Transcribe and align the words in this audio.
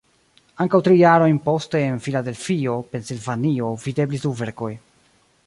Ankaŭ 0.63 0.77
tri 0.87 0.95
jarojn 1.01 1.37
poste 1.43 1.81
en 1.89 2.01
Filadelfio 2.07 2.79
(Pensilvanio) 2.95 3.71
videblis 3.87 4.27
du 4.27 4.35
verkoj. 4.43 4.73